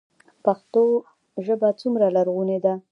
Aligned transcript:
پښتو 0.45 0.83
ژبه 1.45 1.69
څومره 1.81 2.07
لرغونې 2.15 2.57
ده؟ 2.65 2.73